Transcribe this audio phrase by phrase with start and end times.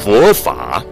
[0.00, 0.84] 佛法。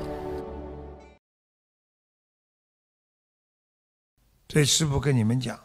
[4.49, 5.59] 这师傅跟你们讲，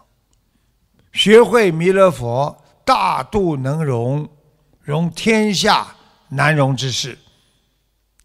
[1.11, 4.29] 学会弥勒佛大度能容，
[4.81, 5.95] 容天下
[6.29, 7.17] 难容之事。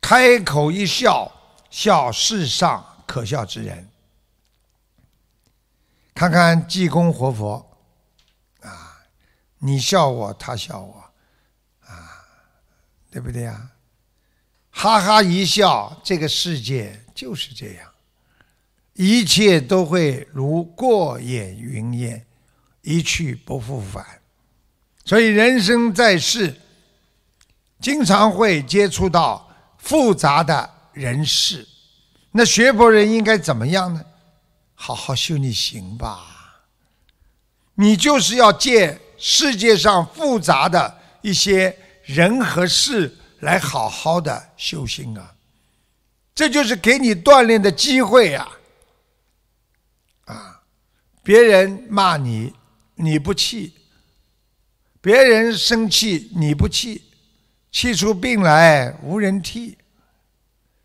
[0.00, 1.30] 开口一笑，
[1.70, 3.88] 笑世上可笑之人。
[6.14, 7.78] 看看济公活佛，
[8.60, 9.02] 啊，
[9.58, 10.94] 你笑我，他笑我。
[11.86, 12.24] 啊
[13.10, 13.70] 对不对呀？
[14.78, 17.90] 哈哈一笑，这个世界就是这样，
[18.92, 22.26] 一切都会如过眼云烟，
[22.82, 24.04] 一去不复返。
[25.02, 26.54] 所以人生在世，
[27.80, 31.66] 经常会接触到复杂的人事。
[32.32, 34.04] 那学佛人应该怎么样呢？
[34.74, 36.66] 好好修你行吧。
[37.76, 41.74] 你就是要借世界上复杂的一些。
[42.06, 45.34] 人和事来好好的修心啊，
[46.34, 48.48] 这就是给你锻炼的机会呀！
[50.24, 50.62] 啊，
[51.22, 52.54] 别人骂你，
[52.94, 53.72] 你不气；
[55.00, 57.02] 别人生气，你不气，
[57.70, 59.76] 气出病来无人替，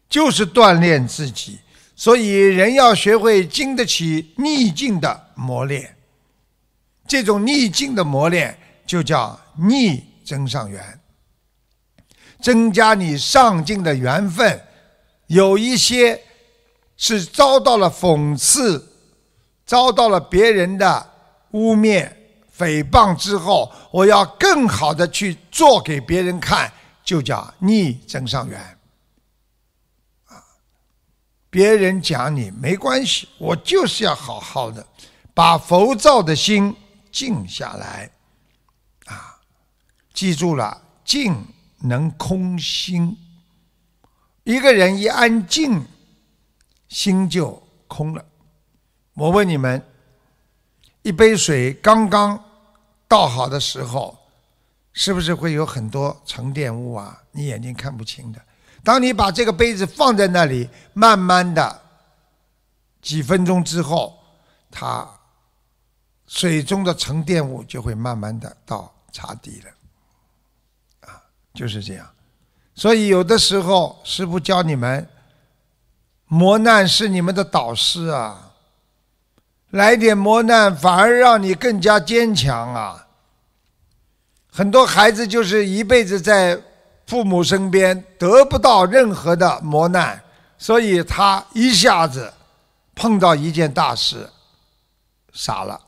[0.10, 1.60] 就是锻炼自己。
[1.96, 5.96] 所以人要学会经得起逆境的磨练，
[7.08, 11.01] 这种逆境的磨练就叫逆增上缘。
[12.42, 14.62] 增加你上进的缘分，
[15.28, 16.22] 有一些
[16.98, 18.92] 是遭到了讽刺，
[19.66, 21.12] 遭到了别人的
[21.52, 22.12] 污蔑、
[22.58, 26.72] 诽谤之后，我要更好的去做给别人看，
[27.04, 28.60] 就叫逆增上缘。
[30.26, 30.42] 啊，
[31.50, 34.86] 别人讲你没关系，我就是要好好的
[35.34, 36.76] 把浮躁的心
[37.12, 38.12] 静下来。
[39.06, 39.40] 啊，
[40.14, 41.36] 记住了，静。
[41.82, 43.18] 能空心，
[44.44, 45.84] 一个人一安静，
[46.88, 48.26] 心就空了。
[49.14, 49.84] 我问你们，
[51.02, 52.42] 一杯水刚刚
[53.08, 54.18] 倒好的时候，
[54.94, 57.22] 是不是会有很多沉淀物啊？
[57.32, 58.42] 你眼睛看不清的。
[58.84, 61.82] 当你把这个杯子放在那里，慢慢的
[63.02, 64.18] 几分钟之后，
[64.72, 65.08] 它
[66.26, 69.72] 水中的沉淀物就会慢慢的到茶底了。
[71.54, 72.10] 就是这样，
[72.74, 75.08] 所以有的时候师傅教你们，
[76.28, 78.54] 磨难是你们的导师啊，
[79.72, 83.08] 来点磨难反而让你更加坚强啊。
[84.50, 86.62] 很多孩子就是一辈子在
[87.06, 90.24] 父母身边得不到任何的磨难，
[90.58, 92.34] 所以他一下子
[92.96, 94.30] 碰到一件大事，
[95.34, 95.80] 傻了，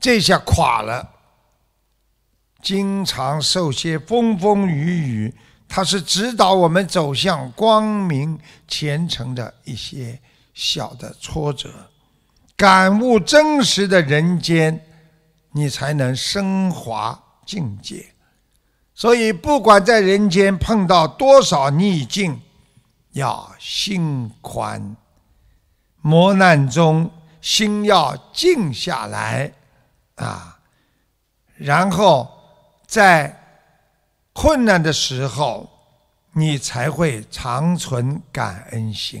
[0.00, 1.13] 这下垮了。
[2.64, 5.34] 经常受些风风雨雨，
[5.68, 10.18] 它是指导我们走向光明前程的一些
[10.54, 11.68] 小的挫折，
[12.56, 14.82] 感悟真实的人间，
[15.52, 18.06] 你才能升华境界。
[18.94, 22.40] 所以，不管在人间碰到多少逆境，
[23.12, 24.96] 要心宽，
[26.00, 27.10] 磨难中
[27.42, 29.52] 心要静下来
[30.14, 30.60] 啊，
[31.56, 32.30] 然后。
[32.94, 33.36] 在
[34.32, 35.68] 困难的时候，
[36.32, 39.20] 你才会长存感恩心。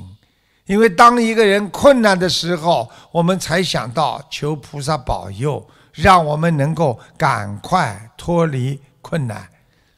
[0.66, 9.48] 因为当一个人困难的时候，我们才想到求菩萨保佑，让我们能够赶快脱离困难。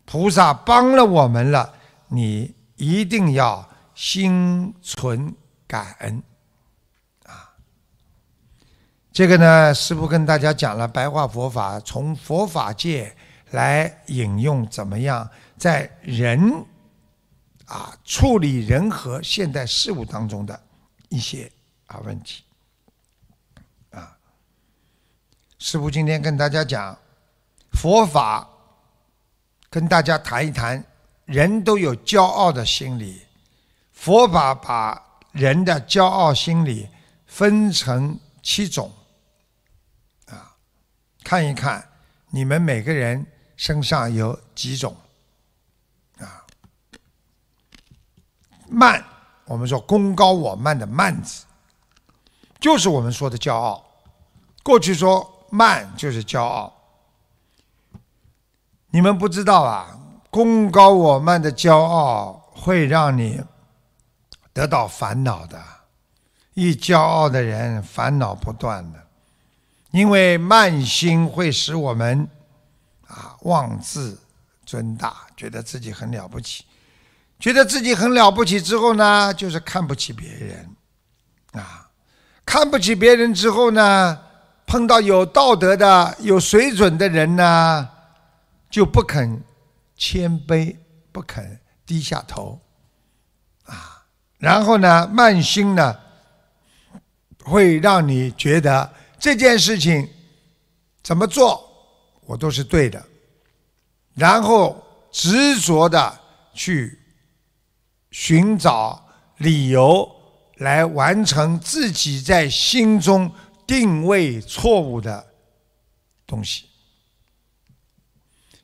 [0.07, 1.75] 菩萨帮了我们了，
[2.09, 5.35] 你一定要心存
[5.67, 6.23] 感恩
[7.27, 7.53] 啊！
[9.13, 13.15] 这个呢，师父跟大家讲了白话佛法，从佛法界。
[13.57, 15.27] 来引用怎么样
[15.57, 16.63] 在人
[17.65, 20.63] 啊处理人和现代事物当中的
[21.09, 21.51] 一些
[21.87, 22.45] 啊问题
[23.91, 24.15] 啊，
[25.59, 26.95] 师父今天跟大家讲
[27.73, 28.47] 佛法，
[29.71, 30.85] 跟大家谈一谈，
[31.25, 33.23] 人都有骄傲的心理，
[33.95, 36.87] 佛法把人的骄傲心理
[37.25, 38.93] 分成七种
[40.27, 40.55] 啊，
[41.25, 41.89] 看一看
[42.29, 43.27] 你们每个人。
[43.57, 44.95] 身上有几种
[46.19, 46.45] 啊？
[48.69, 49.05] 慢，
[49.47, 51.45] 我们说功高我慢的慢字，
[52.61, 53.85] 就是我们说的骄傲。
[54.63, 56.73] 过去说慢就是骄傲，
[58.91, 59.99] 你们不知道啊，
[60.31, 63.43] 功高我慢的骄傲会让你
[64.53, 65.63] 得到烦恼的。
[66.55, 69.07] 一骄傲的人，烦恼不断的，
[69.91, 72.29] 因为慢心会使我们
[73.47, 74.19] 妄自
[74.65, 76.65] 尊大，觉得自己很了不起，
[77.41, 80.71] 觉得自己很了不起之后呢，就是看不起别人，
[81.53, 81.89] 啊，
[82.45, 84.19] 看不起别人之后呢，
[84.67, 87.89] 碰到有道德的、有水准的人呢，
[88.69, 89.43] 就不肯
[89.97, 90.77] 谦卑，
[91.13, 92.61] 不肯低下头，
[93.65, 94.05] 啊，
[94.39, 96.01] 然后呢，慢心呢。
[97.49, 100.11] 会让你觉得这件事情
[101.01, 101.65] 怎么做
[102.23, 103.01] 我都是对的，
[104.17, 106.21] 然后执着的
[106.53, 106.99] 去
[108.11, 110.11] 寻找理由
[110.57, 113.31] 来完成自己在心中
[113.65, 115.25] 定位错误的
[116.27, 116.65] 东西。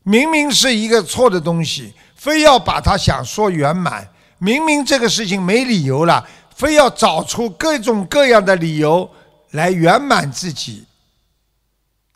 [0.03, 4.13] 明明是一个错的东西，非要把它想说圆满。
[4.39, 6.29] 明明这个事情没理由了。
[6.55, 9.11] 非要找出各种各样的理由
[9.53, 10.87] 来圆满自己，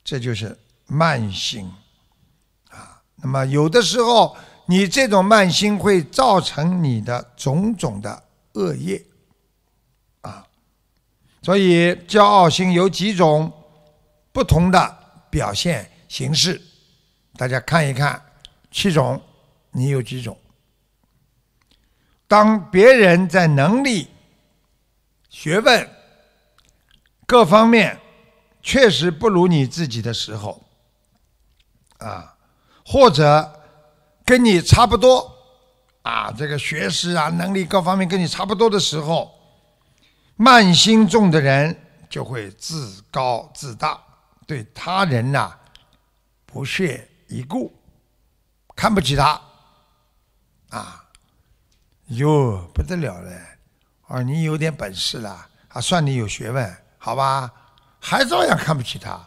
[0.05, 0.57] 这就是
[0.87, 1.86] 慢心啊。
[3.17, 4.37] 那么有的时候，
[4.67, 8.23] 你这种慢心会造成你的种种的
[8.53, 9.05] 恶业
[10.21, 10.47] 啊。
[11.43, 13.53] 所以，骄傲心有几种
[14.33, 14.99] 不同的
[15.31, 16.61] 表现形式，
[17.37, 18.23] 大家看一看，
[18.71, 19.21] 七种，
[19.71, 20.39] 你有几种？
[22.29, 24.09] 当别人在能力。
[25.29, 25.91] 学问
[27.27, 28.01] 各方面
[28.63, 30.65] 确实不如你自己的时候，
[31.99, 32.36] 啊，
[32.89, 33.53] 或者
[34.25, 35.29] 跟你差不多，
[36.03, 39.35] 啊，这个学识啊、能力各方面跟你差不多的时候，
[40.37, 41.77] 慢心重的人
[42.09, 44.01] 就会自高自大，
[44.47, 45.53] 对他人呐
[46.45, 47.75] 不屑一顾，
[48.77, 49.41] 看不起他，
[50.71, 51.05] 啊，
[52.07, 53.33] 哟不得了了。
[54.07, 57.51] 啊，你有点本事了，啊，算你有学问，好吧？
[57.99, 59.21] 还照样看不起他，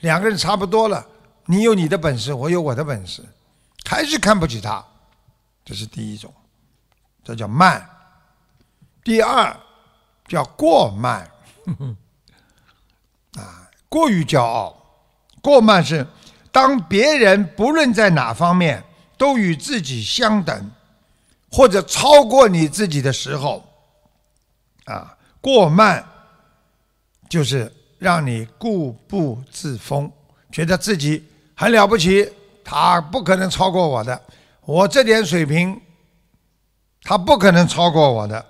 [0.00, 1.06] 两个人差不多了。
[1.46, 3.24] 你有你的本事，我有我的本事，
[3.84, 4.84] 还是看不起他，
[5.64, 6.32] 这是第一种，
[7.24, 7.88] 这叫慢。
[9.04, 9.56] 第二
[10.26, 11.30] 叫过慢，
[13.38, 14.76] 啊，过于骄傲，
[15.40, 16.04] 过慢是
[16.50, 18.82] 当别人不论在哪方面
[19.16, 20.70] 都与自己相等，
[21.52, 23.62] 或者超过你自己的时候。
[24.86, 26.04] 啊，过慢
[27.28, 30.10] 就是让你固步自封，
[30.50, 31.24] 觉得自己
[31.56, 32.30] 很了不起，
[32.62, 34.22] 他不可能超过我的，
[34.60, 35.80] 我这点水平，
[37.02, 38.46] 他不可能超过我的。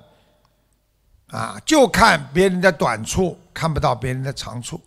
[1.28, 4.80] 啊，就看别人的短处，看不到别人的长处。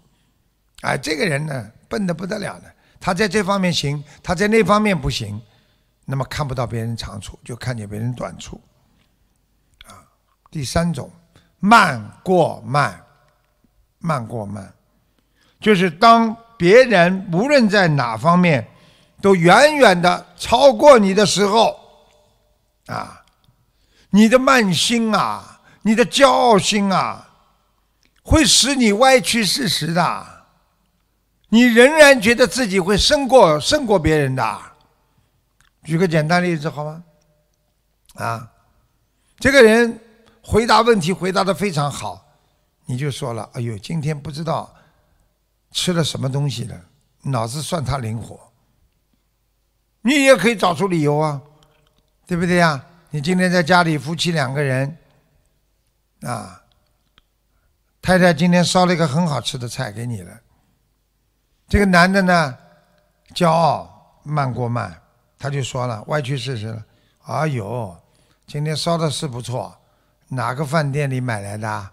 [0.82, 5.42] 哎，这个人呢，笨得不得了的，他在这方面行，他在那方面不行，
[6.06, 8.62] 那么看不到别人长处，就看见别人短处。
[9.86, 10.04] 啊，
[10.52, 11.12] 第三种。
[11.62, 13.04] 慢过慢，
[13.98, 14.74] 慢过慢，
[15.60, 18.68] 就是当别人无论在哪方面
[19.22, 21.80] 都远远的超过你的时候，
[22.88, 23.24] 啊，
[24.10, 27.30] 你的慢心啊，你的骄傲心啊，
[28.24, 30.44] 会使你歪曲事实的，
[31.48, 34.60] 你仍然觉得自己会胜过胜过别人的。
[35.86, 37.04] 举个简单例子好吗？
[38.16, 38.52] 啊，
[39.40, 40.02] 这个人。
[40.42, 42.26] 回答问题回答的非常好，
[42.88, 44.74] 你就说了：“哎呦，今天不知道
[45.72, 46.82] 吃了什么东西了，
[47.24, 48.40] 脑子算他灵活。”
[50.02, 51.42] 你也可以找出理由啊，
[52.26, 52.86] 对不对呀？
[53.10, 54.98] 你今天在家里夫妻两个人
[56.22, 56.64] 啊，
[58.02, 60.40] 太太今天烧了一个很好吃的菜给你了，
[61.68, 62.58] 这个男的呢，
[63.34, 65.02] 骄傲慢过慢，
[65.38, 66.86] 他就说了歪曲事实了
[67.26, 67.98] ：“哎呦，
[68.48, 69.76] 今天烧的是不错。”
[70.32, 71.90] 哪个饭店里买来的？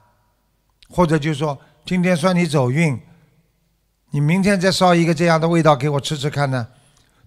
[0.91, 3.01] 或者就说今天算你走运，
[4.11, 6.67] 你明天再烧一个这样的味道给我吃吃看呢？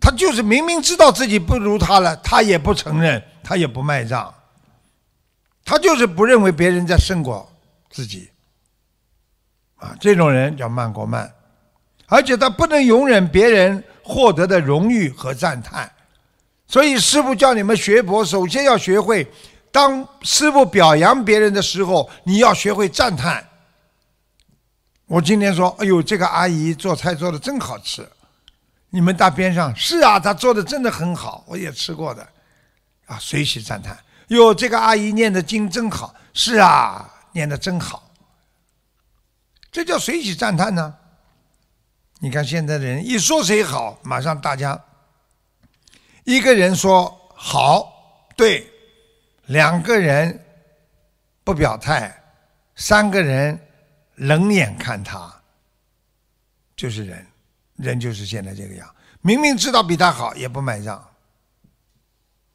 [0.02, 4.34] 他就是明明知道自己不如他了，他也不承认，他也不卖账，
[5.66, 7.52] 他就是不认为别人在胜过
[7.90, 8.30] 自己。
[9.76, 11.30] 啊，这种人叫慢过慢，
[12.08, 15.92] 而且他不能容忍别人获得的荣誉和赞叹，
[16.66, 19.30] 所以师傅叫你们学佛，首先要学会。
[19.72, 23.46] 当师傅表扬别人的时候，你要学会赞叹。
[25.10, 28.08] 我今天说：“哎呦，这个阿姨做菜做的真好吃。”
[28.92, 32.22] 你们大边上是啊，她做的真的很好，我也吃过的。
[33.08, 33.98] 啊，随喜赞叹。
[34.28, 38.12] 哟，这个阿姨念的经真好，是啊，念的真好，
[39.72, 40.96] 这叫随喜赞叹呢。
[42.20, 44.80] 你看现在的人一说谁好，马上大家
[46.24, 47.92] 一个人说好，
[48.38, 48.72] 对，
[49.48, 50.46] 两个人
[51.44, 52.16] 不表态，
[52.76, 53.60] 三个人
[54.20, 55.34] 冷眼看他，
[56.76, 57.26] 就是人，
[57.78, 58.96] 人就是现在这个样。
[59.22, 60.98] 明明知道比他好，也不买账，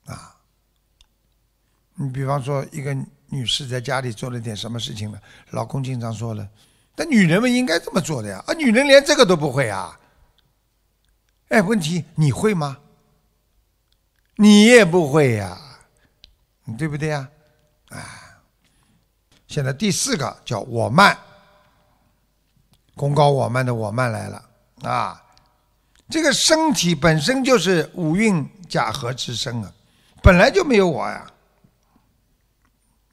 [0.06, 0.36] 啊！
[1.94, 2.94] 你比方说，一个
[3.28, 6.48] 女士在家里做了点什么事情了，老公经常说了，
[6.94, 9.98] 但女人们应该这么做的呀，啊，女人连这个都不会啊！
[11.48, 12.78] 哎，问题你会吗？
[14.36, 15.58] 你也不会呀，
[16.76, 17.28] 对不对呀？
[17.88, 18.42] 啊！
[19.46, 21.16] 现在第四个叫我慢，
[22.94, 24.42] 功高我慢的我慢来了
[24.82, 25.20] 啊！
[26.10, 29.72] 这个身体本身就是五蕴假合之身啊，
[30.22, 31.26] 本来就没有我呀。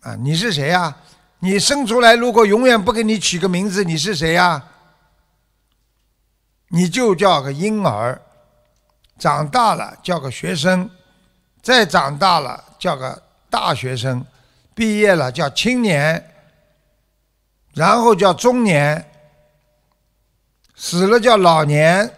[0.02, 0.96] 啊，你是谁呀？
[1.40, 4.64] 你生出来如果永远不给你取个名字，你是谁呀？
[6.68, 8.22] 你就叫个婴儿，
[9.18, 10.90] 长大了叫个学生，
[11.62, 14.26] 再长大了叫个大学生，
[14.74, 16.34] 毕业了叫青年，
[17.74, 19.11] 然后叫中年，
[20.84, 22.12] 死了叫老年。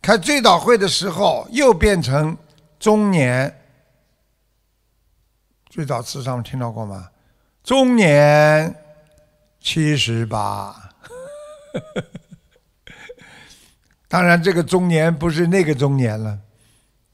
[0.00, 2.38] 开追悼会的时候，又变成
[2.78, 3.60] 中年。
[5.68, 7.10] 最早词上听到过吗？
[7.64, 8.72] 中年
[9.58, 10.72] 七十八。
[14.06, 16.38] 当然，这个中年不是那个中年了，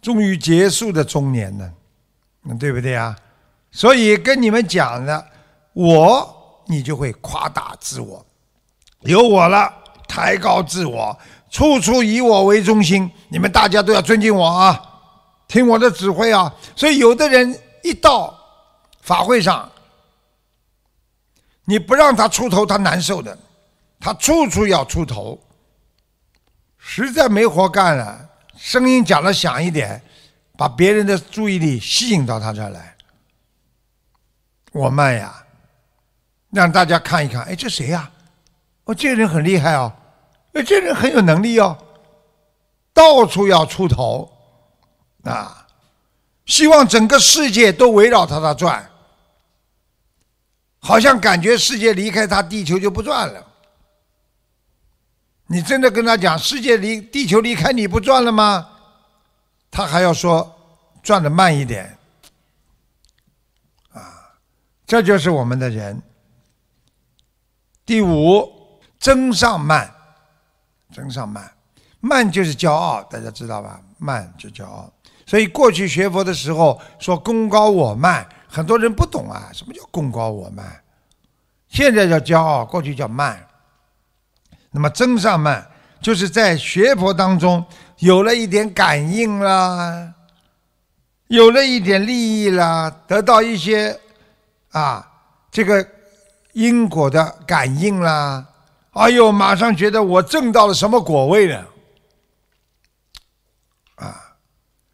[0.03, 1.73] 终于结束的中年了，
[2.61, 3.19] 对不对啊？
[3.71, 5.27] 所以跟你们讲的，
[5.73, 8.27] 我你就会夸大自我，
[9.01, 9.73] 有我了，
[10.07, 11.19] 抬高自我。
[11.51, 14.79] 处处以我为中心，你们大家都要尊敬我啊，
[15.47, 16.55] 听我的指挥啊。
[16.77, 18.39] 所以有的人一到
[19.01, 19.71] 法会上，
[21.65, 23.37] 你不让他出头，他难受的。
[23.99, 25.43] 他处处要出头，
[26.77, 30.03] 实在没活干了，声音讲的响一点，
[30.57, 32.95] 把别人的注意力吸引到他这儿来。
[34.73, 35.43] 我慢呀，
[36.51, 38.11] 让大家看一看，哎，这谁呀？
[38.89, 39.93] 哦，这个人很厉害哦。
[40.55, 41.77] 哎，这人很有能力哦，
[42.95, 44.33] 到处要出头，
[45.25, 45.67] 啊，
[46.47, 48.91] 希望整个世界都围绕他他转，
[50.79, 53.47] 好像感觉世界离开他，地球就不转了。
[55.49, 58.71] 你真的跟他讲，世界离地球离开你不转了吗？
[59.71, 60.51] 他还要说
[61.03, 61.99] 转的慢一点，
[63.93, 64.33] 啊，
[64.87, 66.03] 这就是我们的人。
[67.85, 68.58] 第五，
[68.99, 69.95] 增上慢。
[70.91, 71.53] 增上慢，
[72.01, 73.79] 慢就是骄傲，大家知道吧？
[73.99, 74.91] 慢就骄傲。
[75.27, 80.83] 所以过去学佛的时候说功高我慢，很多人不懂啊，什么叫功高我慢？
[81.69, 83.47] 现在叫骄傲，过去叫慢。
[84.71, 87.63] 那么增上慢，就是在学佛当中
[87.99, 90.15] 有了一点感应啦，
[91.27, 94.01] 有了一点利益啦，得到一些
[94.71, 95.07] 啊
[95.51, 95.87] 这个
[96.55, 98.47] 因果的感应啦。
[98.99, 101.69] 哎呦，马上觉得我挣到了什么果位了，
[103.95, 104.35] 啊！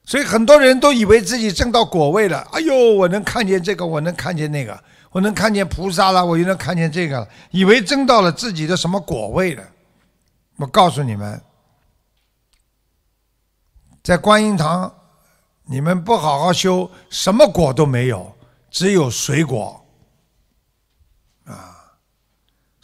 [0.04, 2.46] 所以很多人都以为自己挣到果位了。
[2.52, 4.78] 哎呦，我能看见这个，我能看见那个，
[5.10, 9.64] 我能看见菩萨了，我又能看见这个了，以为挣到了自己的什么果位了。
[10.56, 11.40] 我告诉你们，
[14.02, 14.94] 在观音堂，
[15.64, 18.36] 你们不好好修，什么果都没有，
[18.70, 19.83] 只有水果。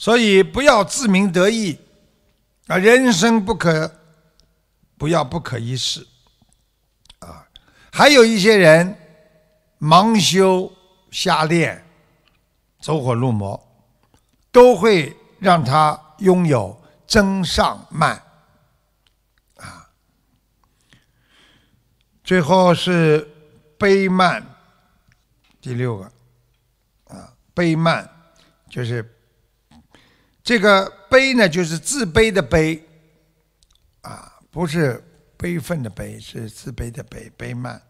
[0.00, 1.78] 所以不要自鸣得意，
[2.68, 4.00] 啊，人生不可
[4.96, 6.06] 不要不可一世，
[7.18, 7.46] 啊，
[7.92, 8.96] 还有一些人
[9.78, 10.72] 盲修
[11.10, 11.84] 瞎练，
[12.80, 13.62] 走火入魔，
[14.50, 18.22] 都会让他拥有增上慢，
[19.58, 19.86] 啊，
[22.24, 23.28] 最后是
[23.76, 24.42] 悲慢，
[25.60, 26.04] 第六个，
[27.08, 28.08] 啊，悲慢
[28.70, 29.06] 就是。
[30.42, 32.82] 这个悲呢，就是自卑的悲，
[34.00, 35.04] 啊，不是
[35.36, 37.80] 悲愤的悲，是自卑的悲，悲慢。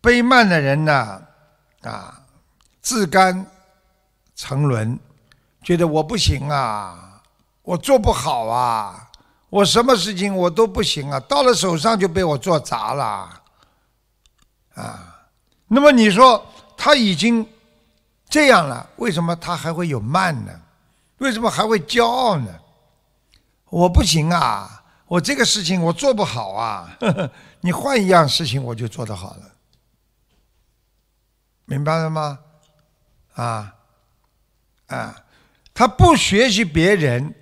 [0.00, 1.22] 悲慢的人呢，
[1.82, 2.22] 啊，
[2.80, 3.46] 自甘
[4.34, 4.98] 沉沦，
[5.62, 7.22] 觉得我不行啊，
[7.62, 9.10] 我做不好啊，
[9.48, 13.42] 我什么事情我都不行啊，到了手上就被我做砸了，
[14.74, 15.28] 啊，
[15.68, 16.44] 那么你说
[16.76, 17.46] 他已经
[18.28, 20.52] 这样了，为什么他还会有慢呢？
[21.18, 22.60] 为什么还会骄傲呢？
[23.70, 24.84] 我不行啊！
[25.06, 26.98] 我这个事情我做不好啊！
[27.60, 29.52] 你换一样事情我就做得好了。
[31.66, 32.38] 明白了吗？
[33.34, 33.74] 啊
[34.86, 35.24] 啊，
[35.72, 37.34] 他不学习别人，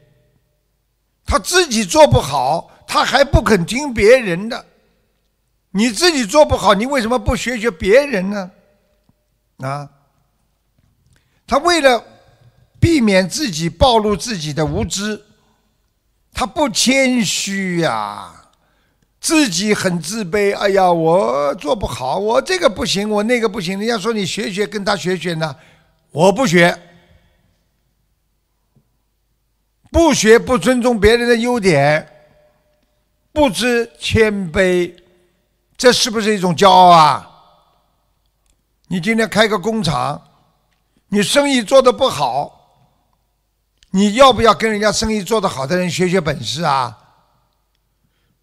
[1.24, 4.66] 他自己做不好，他还不肯听别人的。
[5.70, 8.50] 你自己做不好，你为什么不学学别人呢？
[9.58, 9.90] 啊，
[11.46, 12.02] 他为了
[12.82, 15.22] 避免自己暴露自己的无知，
[16.34, 18.40] 他不谦虚呀。
[19.20, 23.78] 自己很自卑，哎呀，我做不好，我这个不行，我那个不行。
[23.78, 25.54] 人家说你学学，跟他学学呢，
[26.10, 26.76] 我不学，
[29.92, 32.04] 不学不尊重别人的优点，
[33.32, 34.92] 不知谦卑，
[35.76, 37.28] 这是不是一种骄傲啊？
[38.88, 40.20] 你今天开个工厂，
[41.06, 42.61] 你生意做的不好，
[43.92, 46.98] 你要不要跟人家生意做得好的人学学本事啊？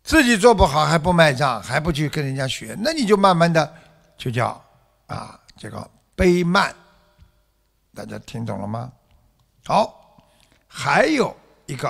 [0.01, 3.73] 自己做不好还不卖账，还不去跟人家学，那你就慢慢的
[4.17, 4.63] 就叫
[5.05, 6.73] 啊这个卑慢，
[7.93, 8.91] 大家听懂了吗？
[9.65, 10.23] 好，
[10.67, 11.35] 还有
[11.67, 11.89] 一个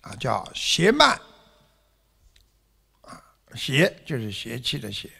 [0.00, 1.18] 啊叫邪慢，
[3.02, 3.20] 啊
[3.54, 5.10] 邪就是邪气的邪，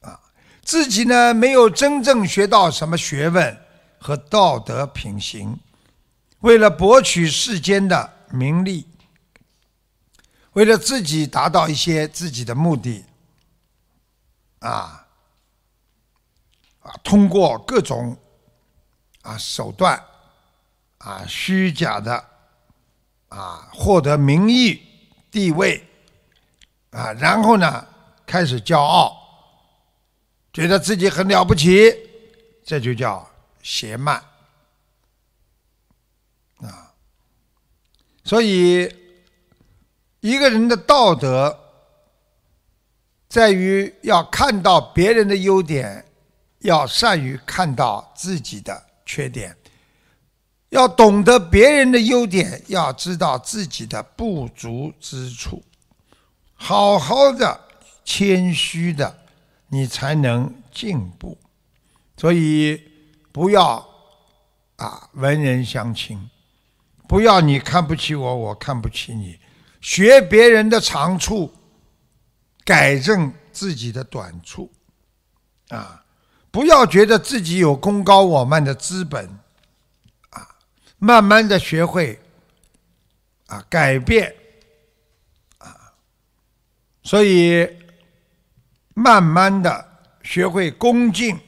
[0.00, 0.20] 啊
[0.62, 3.58] 自己呢没有真正学到什么学问
[3.98, 5.58] 和道德品行，
[6.40, 8.86] 为了博取世间的名利。
[10.52, 13.04] 为了自己达到一些自己的目的，
[14.60, 15.06] 啊，
[16.80, 18.16] 啊，通过各种
[19.20, 20.02] 啊手段，
[20.96, 22.24] 啊虚假的，
[23.28, 24.80] 啊获得名誉
[25.30, 25.86] 地位，
[26.90, 27.86] 啊，然后呢
[28.24, 29.14] 开始骄傲，
[30.54, 31.92] 觉得自己很了不起，
[32.64, 33.30] 这就叫
[33.62, 34.24] 邪慢，
[38.26, 38.92] 所以。
[40.20, 41.56] 一个人的道德，
[43.28, 46.04] 在于要看到别人的优点，
[46.60, 49.56] 要善于看到自己的缺点，
[50.70, 55.62] 要懂得别人的优点，要知道自己的不足之处，
[56.54, 57.60] 好好的
[58.04, 59.16] 谦虚的，
[59.68, 61.38] 你才能进步。
[62.16, 62.82] 所以
[63.30, 63.86] 不要
[64.76, 66.28] 啊文人相轻，
[67.08, 69.38] 不要你看不起我，我看不起你。
[69.80, 71.54] 学别人的长处，
[72.64, 74.72] 改正自己的短处，
[75.68, 76.04] 啊，
[76.50, 79.24] 不要觉得自己有功高我慢的资本，
[80.30, 80.48] 啊，
[80.98, 82.20] 慢慢的学会，
[83.46, 84.34] 啊，改变，
[85.58, 85.92] 啊，
[87.04, 87.68] 所以
[88.94, 89.88] 慢慢的
[90.24, 91.38] 学会恭敬、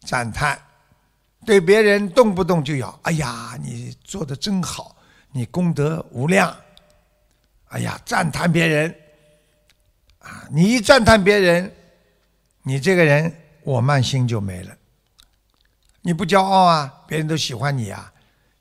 [0.00, 0.60] 赞叹，
[1.46, 4.94] 对别人动不动就要，哎呀，你做的真好，
[5.32, 6.54] 你功德无量。
[7.68, 8.94] 哎呀，赞叹别人，
[10.18, 11.72] 啊，你一赞叹别人，
[12.62, 14.76] 你这个人我慢心就没了。
[16.02, 18.12] 你不骄傲啊，别人都喜欢你啊。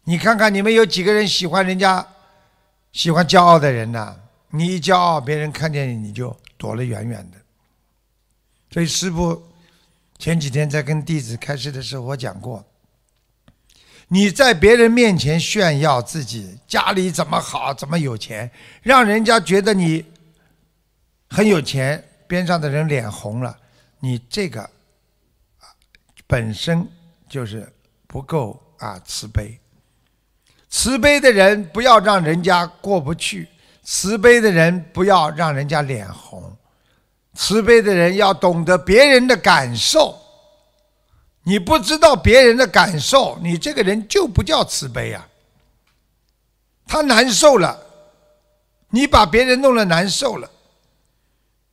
[0.04, 2.06] 你看看你们有几个人喜欢人家，
[2.94, 4.20] 喜欢骄傲的人呢？
[4.52, 7.38] 你一骄傲，别人看见你你就躲得远远的。
[8.72, 9.44] 所以师父
[10.18, 12.64] 前几天在跟弟子开示的时候，我讲过。
[14.12, 18.50] 你在别人面前炫耀自己家里怎么好，怎么有钱，
[18.82, 20.04] 让人家觉得你
[21.30, 23.56] 很有钱，边上的人脸红了，
[24.00, 24.68] 你这个
[26.26, 26.88] 本身
[27.30, 27.72] 就是
[28.08, 29.60] 不够啊慈悲。
[30.70, 33.48] 慈悲的人不要让人家过不去，
[33.84, 36.56] 慈悲的人不要让人家脸红，
[37.36, 40.20] 慈悲的人要懂得别人的感受。
[41.44, 45.28] 你不知道别人的感受，你这个人就不叫慈悲啊。
[46.86, 47.80] 他难受了，
[48.90, 50.50] 你把别人弄了难受了，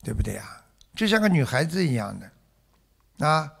[0.03, 0.63] 对不对呀？
[0.95, 3.51] 就像个女孩子一样的，啊，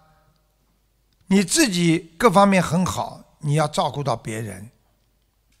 [1.27, 4.69] 你自己各方面很好，你要照顾到别人，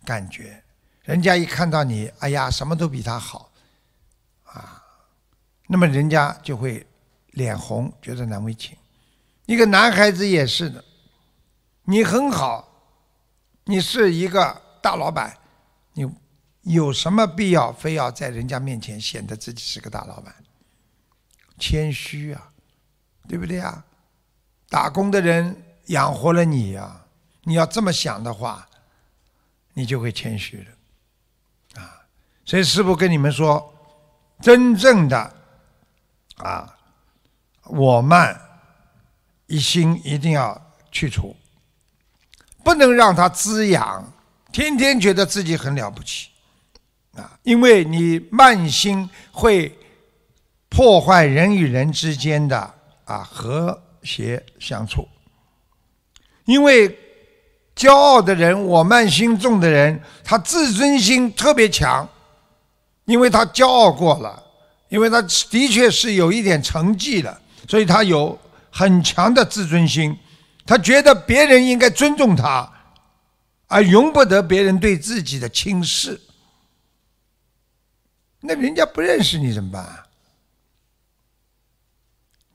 [0.05, 0.63] 感觉
[1.03, 3.51] 人家一看到你，哎呀，什么都比他好，
[4.45, 4.83] 啊，
[5.67, 6.85] 那么人家就会
[7.31, 8.75] 脸红，觉得难为情。
[9.47, 10.83] 一个男孩子也是的，
[11.83, 12.69] 你很好，
[13.63, 15.35] 你是一个大老板，
[15.93, 16.05] 你
[16.63, 20.35] 有什么必要非要在人家面前显得自己是个大老板？
[21.57, 22.51] 谦虚啊，
[23.25, 23.85] 对不对啊？
[24.69, 27.05] 打工的人养活了你呀，
[27.43, 28.67] 你要这么想的话，
[29.73, 32.03] 你就会谦虚了，啊！
[32.43, 33.73] 所以师傅跟你们说，
[34.41, 35.35] 真正的
[36.35, 36.77] 啊，
[37.63, 38.41] 我慢。
[39.47, 40.59] 一心一定要
[40.91, 41.35] 去除，
[42.63, 44.13] 不能让它滋养，
[44.51, 46.29] 天天觉得自己很了不起，
[47.15, 49.73] 啊，因为你慢心会
[50.69, 52.73] 破坏人与人之间的
[53.05, 55.07] 啊和谐相处。
[56.45, 56.97] 因为
[57.75, 62.07] 骄傲的人，我慢心重的人，他自尊心特别强，
[63.05, 64.43] 因为他骄傲过了，
[64.89, 68.37] 因为他的确是有一点成绩了，所以他有
[68.77, 70.19] 很强的自尊心，
[70.63, 72.71] 他觉得别人应该尊重他，
[73.65, 76.21] 而容不得别人对自己的轻视。
[78.39, 80.03] 那人家不认识你怎么办？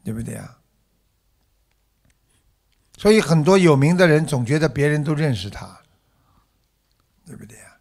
[0.05, 0.59] 对不对啊？
[2.97, 5.77] 所以很多有名的人总觉得别人都认识他，
[7.27, 7.77] 对不对啊？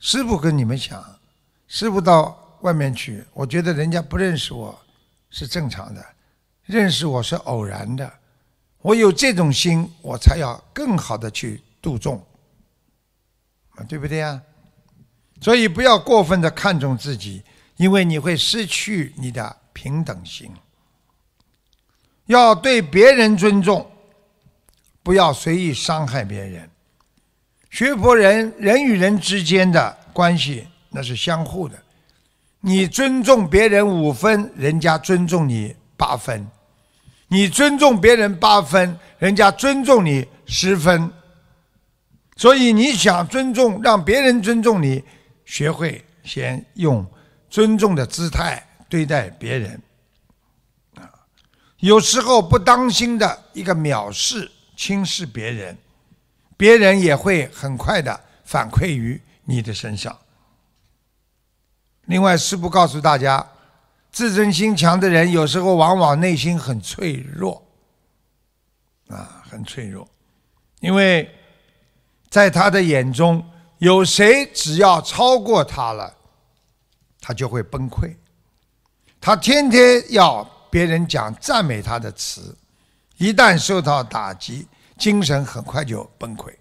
[0.00, 1.18] 师傅跟你们讲，
[1.66, 4.78] 师傅到外面去，我觉得人家不认识我
[5.30, 6.06] 是正常的，
[6.66, 8.12] 认识我是偶然的。
[8.82, 12.24] 我有这种心，我才要更好的去度众，
[13.70, 14.40] 啊，对不对呀？
[15.40, 17.42] 所以不要过分的看重自己，
[17.76, 20.50] 因为你会失去你的平等心。
[22.26, 23.90] 要对别人尊重，
[25.02, 26.68] 不要随意伤害别人。
[27.70, 31.76] 学佛人人与人之间的关系那是相互的，
[32.60, 36.42] 你尊重别人五分，人家尊重你八分；
[37.28, 41.12] 你尊重别人八分，人家尊重你十分。
[42.36, 45.02] 所以你想尊重，让别人尊重你，
[45.44, 47.04] 学会先用
[47.48, 49.82] 尊重的姿态对待别人。
[50.96, 51.08] 啊
[51.78, 55.76] 有时候不当心的一个藐视、轻视别人，
[56.56, 60.16] 别人也会很快的反馈于你的身上。
[62.06, 63.44] 另外，师父告诉大家，
[64.16, 67.62] 自尊心强的人有时候往往内心很脆弱，
[69.08, 70.08] 啊，很脆弱，
[70.80, 71.30] 因为
[72.30, 76.16] 在他的眼中，有谁只要超过他了，
[77.20, 78.16] 他就会崩溃。
[79.20, 80.50] 他天天要。
[80.68, 82.54] 别人讲赞美他的词，
[83.18, 84.66] 一旦受到打击，
[84.98, 86.52] 精神很快就崩溃。